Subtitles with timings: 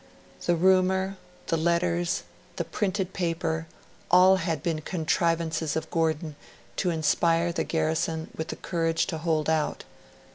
[0.47, 2.23] The rumour, the letters,
[2.55, 3.67] the printed paper,
[4.09, 6.35] all had been contrivances of Gordon
[6.77, 9.83] to inspire the garrison with the courage to hold out.